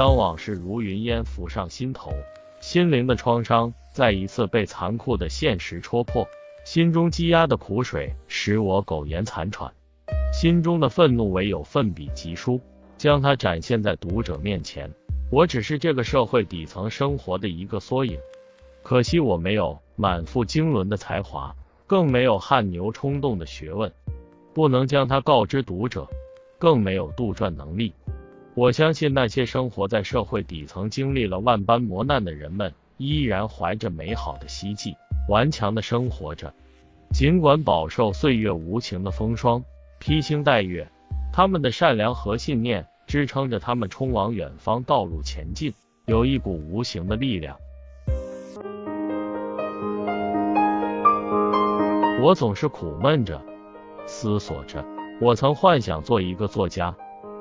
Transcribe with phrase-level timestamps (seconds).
[0.00, 2.10] 当往事如云烟浮上心头，
[2.58, 6.26] 心灵的创伤再一次被残酷的现实戳破，
[6.64, 9.70] 心中积压的苦水使我苟延残喘，
[10.32, 12.58] 心中的愤怒唯有奋笔疾书，
[12.96, 14.90] 将它展现在读者面前。
[15.30, 18.18] 我只是这个社会底层生活的一个缩影，
[18.82, 21.54] 可惜我没有满腹经纶的才华，
[21.86, 23.92] 更没有汗牛充栋的学问，
[24.54, 26.08] 不能将它告知读者，
[26.58, 27.92] 更没有杜撰能力。
[28.54, 34.96] 我相信那些生活在社会底层、经历了万般磨难的人们，依然怀着美好的希冀，
[35.28, 36.52] 顽强的生活着。
[37.12, 39.64] 尽管饱受岁月无情的风霜，
[39.98, 40.88] 披星戴月，
[41.32, 42.86] 他们的善良和信念。
[43.06, 45.74] 支撑着他们冲往远方道路前进，
[46.06, 47.56] 有一股无形的力量。
[52.22, 53.42] 我总是苦闷着，
[54.06, 54.84] 思索着。
[55.20, 56.96] 我曾幻想做一个作家，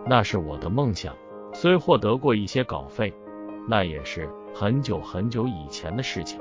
[0.07, 1.15] 那是我的梦想。
[1.51, 3.11] 虽获得过一些稿费，
[3.67, 6.39] 那也是很久很久以前的事情。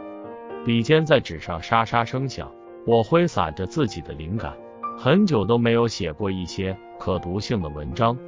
[0.67, 2.53] 笔尖在纸上沙沙声响，
[2.87, 4.55] 我挥洒着自己的灵感，
[4.99, 8.19] 很久都没有写过一些可读性的文章。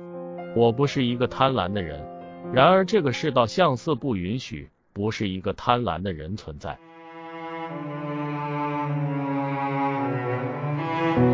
[0.56, 2.02] 我不是一个贪婪的人，
[2.52, 6.78] 然而这个世道相似不允许不是一个贪婪的人存在。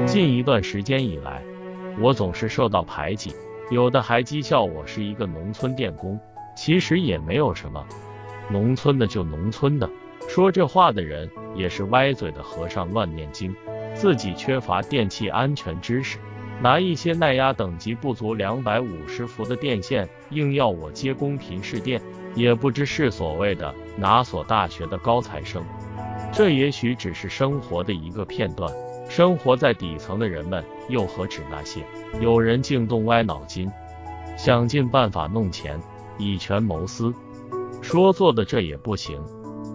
[0.07, 1.43] 近一段时间以来，
[2.01, 3.33] 我总是受到排挤，
[3.71, 6.19] 有的还讥笑我是一个农村电工。
[6.57, 7.85] 其实也没有什么，
[8.49, 9.91] 农村的就农村的，
[10.27, 13.55] 说这话的人也是歪嘴的和尚乱念经，
[13.95, 16.17] 自己缺乏电气安全知识。
[16.63, 22.01] 拿一些耐压等级不足两百五十伏的电线，硬要我接公频试电，
[22.35, 25.63] 也不知是所谓的哪所大学的高材生。
[26.33, 28.73] 这也许只是生活的一个片段，
[29.09, 31.83] 生活在底层的人们又何止那些？
[32.21, 33.71] 有人竟动歪脑筋，
[34.37, 35.81] 想尽办法弄钱，
[36.19, 37.13] 以权谋私，
[37.81, 39.21] 说做的这也不行，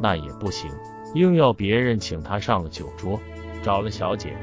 [0.02, 0.70] 那也不行，
[1.16, 3.20] 硬要别人请他上了酒桌，
[3.64, 4.36] 找了小姐。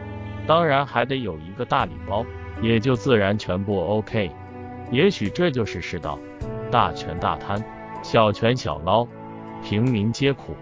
[0.47, 2.25] 当然还得有一个大礼包，
[2.63, 4.31] 也就自然全部 OK。
[4.91, 6.19] 也许这就是世道，
[6.71, 7.63] 大权大贪，
[8.03, 9.07] 小权小捞，
[9.63, 10.57] 平民皆苦，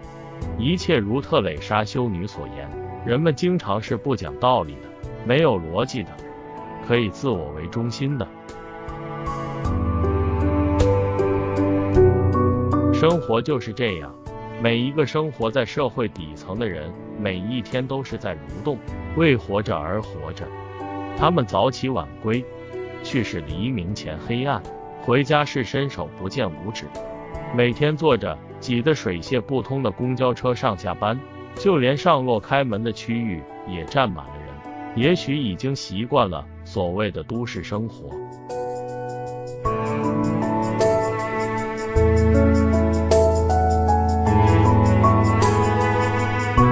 [0.59, 2.69] 一切如特蕾莎修女所言，
[3.05, 6.09] 人们经常是不讲道理的，没有逻辑的，
[6.87, 8.27] 可以自我为中心的。
[12.93, 14.13] 生活就是这样，
[14.61, 18.77] 每一个生活在社会底层的人，每一天都是在蠕动。
[19.15, 20.45] 为活着而活着，
[21.17, 22.43] 他们早起晚归，
[23.03, 24.61] 去是黎明前黑暗，
[25.01, 26.85] 回家是伸手不见五指。
[27.55, 31.19] 每天坐着挤得水泄不通的公交车上下班，
[31.59, 34.47] 就连上落开门的区域也站满了人。
[34.95, 38.09] 也许已经习惯了所谓的都市生活。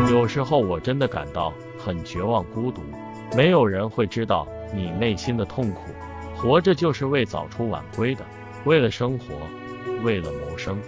[0.10, 1.54] 有时候我真的感到。
[1.78, 2.82] 很绝望、孤独，
[3.38, 5.82] 没有人会知道你内心的痛苦。
[6.36, 8.26] 活着就是为早出晚归的，
[8.64, 9.26] 为了生活，
[10.04, 10.80] 为了谋生。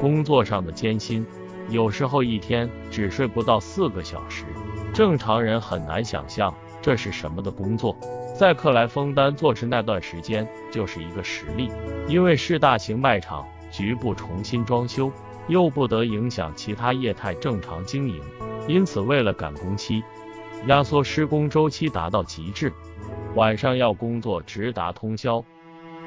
[0.00, 1.26] 工作上的艰辛，
[1.70, 4.44] 有时候一天只睡不到四个小时，
[4.92, 7.96] 正常人很难想象这是什么的工作。
[8.36, 11.70] 在克莱枫丹做事那段时间就是一个实例，
[12.08, 15.12] 因为是大型卖场，局部重新装修，
[15.46, 18.20] 又不得影响其他业态正常经营，
[18.66, 20.02] 因此为了赶工期。
[20.66, 22.72] 压缩施工周期达到极致，
[23.34, 25.42] 晚上要工作直达通宵，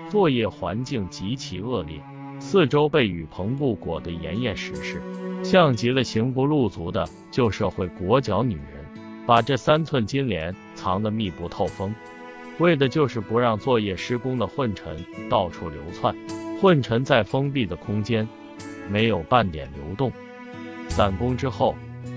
[0.10, 2.00] 作业环境极其恶劣，
[2.46, 5.02] 四周被雨棚布裹得严严实实，
[5.44, 8.86] 像极了行不露足的旧社会裹脚女人，
[9.26, 11.96] 把这三寸金莲藏得密不透风，
[12.60, 16.14] 为的就是不让作业施工的混尘到处流窜。
[16.62, 18.28] 混尘在封闭的空间，
[18.90, 20.12] 没有半点流动。
[20.90, 21.74] 散工之后。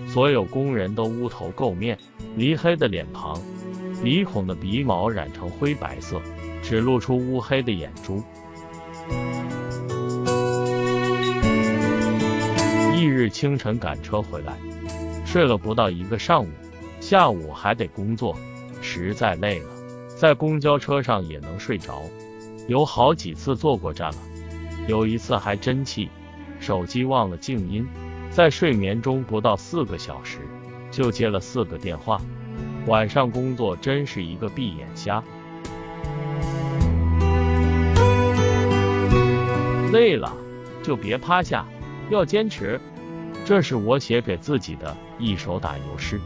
[0.08, 1.98] 所有工人都乌头垢面，
[2.36, 3.40] 黧黑的脸庞，
[4.02, 6.20] 鼻孔的鼻毛染成灰白色，
[6.62, 8.22] 只露出乌黑的眼珠。
[13.06, 14.56] 翌日清晨赶车回来，
[15.24, 16.48] 睡了不到一个上午，
[16.98, 18.36] 下午还得工作，
[18.82, 19.68] 实在累了，
[20.16, 22.02] 在公交车上也能睡着，
[22.66, 24.18] 有好几次坐过站了，
[24.88, 26.10] 有一次还真气，
[26.58, 27.86] 手机忘了静音。
[28.28, 30.40] 在睡眠中不到四个小时，
[30.90, 32.20] 就接了四个电话。
[32.86, 35.22] 晚上工作真是一个闭眼瞎。
[39.92, 40.36] 累了
[40.82, 41.64] 就别趴下，
[42.10, 42.80] 要坚持。
[43.46, 46.20] 这是我写给自己的一首打油诗。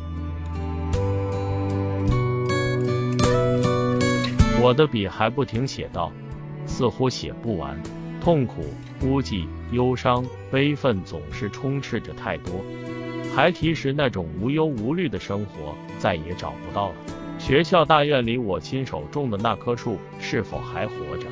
[4.62, 6.10] 我的笔还不停写道，
[6.64, 7.78] 似乎写不完。
[8.22, 8.64] 痛苦
[8.98, 12.54] 孤寂、忧伤、悲愤总是充斥着太多。
[13.36, 16.94] 孩提时那种无忧无虑的生活再也找不到了。
[17.38, 21.26] 学校大院里我亲手种的那棵树是否还活着？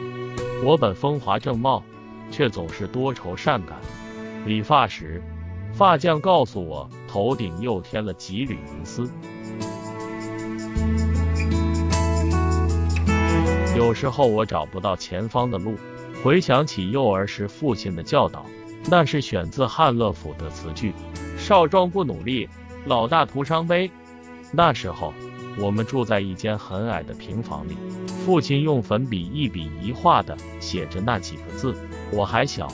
[0.62, 1.82] 我本风华正茂，
[2.30, 3.78] 却总是多愁善感。
[4.46, 5.22] 理发时，
[5.78, 9.08] 发匠告诉我头顶又添了几缕银丝。
[13.76, 15.76] 有时候我找不到前方的路，
[16.24, 18.44] 回想起幼儿时父亲的教导，
[18.90, 20.92] 那是选自汉乐府的词句。
[21.36, 22.48] 少壮不努力，
[22.84, 23.88] 老大徒伤悲。
[24.50, 25.14] 那时候，
[25.60, 27.76] 我们住在一间很矮的平房里，
[28.26, 31.72] 父亲用粉笔一笔一画的写着那几个字。
[32.10, 32.66] 我还小，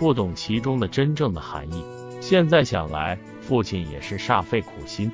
[0.00, 1.84] 不懂其中的真正的含义。
[2.20, 5.10] 现在想来，父亲也是煞费苦心。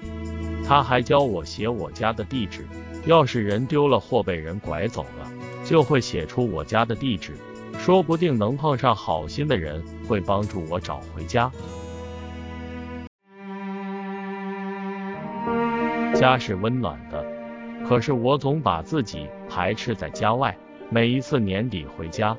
[0.67, 2.67] 他还教我写我家的地址，
[3.07, 5.31] 要是人丢了或被人拐走了，
[5.65, 7.35] 就会写出我家的地址，
[7.79, 11.51] 说不定能碰上好心的人，会帮助我找回家。
[16.13, 17.25] 家是温暖的，
[17.87, 20.57] 可是我总把自己排斥在家外。
[20.91, 22.37] 每一次年底回家，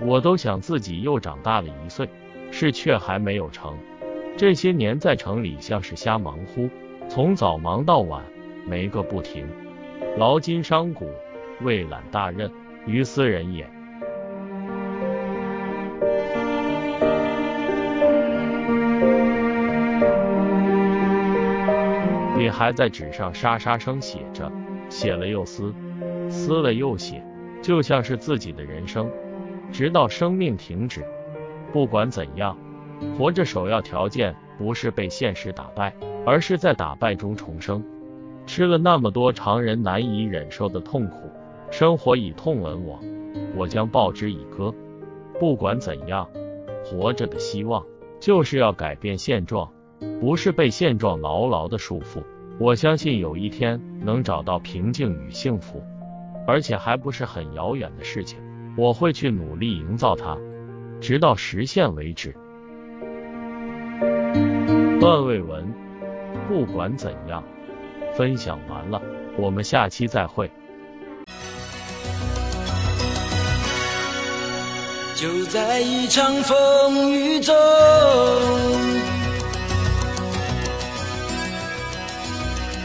[0.00, 2.08] 我都想自己又长大了一岁，
[2.56, 3.76] 事却还没有成。
[4.36, 6.70] 这些年在城里像是瞎忙乎，
[7.08, 8.22] 从早忙到晚，
[8.64, 9.44] 没个不停。
[10.16, 11.10] 劳筋伤骨，
[11.62, 12.48] 未揽大任，
[12.86, 13.68] 于斯人也。
[22.36, 24.48] 笔还在纸上沙沙声写着，
[24.88, 25.74] 写了又撕，
[26.30, 27.20] 撕了又写，
[27.60, 29.10] 就像是自己的人生，
[29.72, 31.04] 直到生命停止。
[31.74, 32.56] 不管怎样，
[33.18, 35.92] 活着首要条件不是被现实打败，
[36.24, 37.82] 而是在打败中重生。
[38.46, 41.28] 吃了那么多常人难以忍受的痛苦，
[41.72, 43.00] 生活以痛吻我，
[43.56, 44.72] 我将报之以歌。
[45.40, 46.28] 不管怎样，
[46.84, 47.84] 活着的希望
[48.20, 49.68] 就是要改变现状，
[50.20, 52.22] 不是被现状牢牢的束缚。
[52.60, 55.82] 我相信有一天能找到平静与幸福，
[56.46, 58.38] 而且还不是很遥远的事情。
[58.76, 60.38] 我会去努力营造它，
[61.04, 62.34] 直到实现为止。
[64.98, 65.70] 段未文，
[66.48, 67.44] 不管怎样，
[68.16, 69.02] 分享完了，
[69.36, 70.50] 我们下期再会。
[75.14, 77.54] 就在一场风雨中。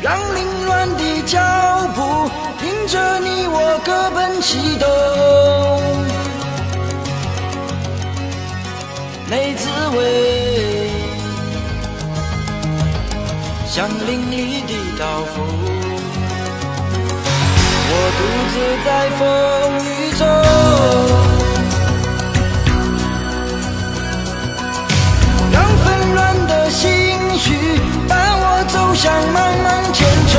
[0.02, 1.40] 让凌乱的脚
[1.96, 2.02] 步
[2.66, 4.88] 迎着你我各奔西东，
[9.30, 9.98] 没滋味，
[13.68, 15.46] 像淋漓的刀锋。
[17.92, 18.90] 我独自在
[19.20, 19.22] 风
[19.86, 19.88] 雨
[20.18, 20.22] 中，
[25.52, 26.18] 让纷乱
[26.48, 26.88] 的心
[27.38, 27.46] 绪
[28.08, 29.68] 伴我走向茫茫。
[29.94, 29.98] 前
[30.28, 30.34] 程